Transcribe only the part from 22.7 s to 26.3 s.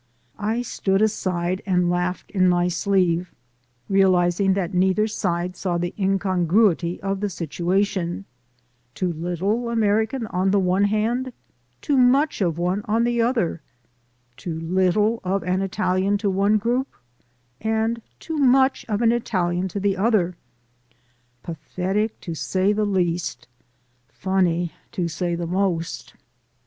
the least! Funny, to say the most!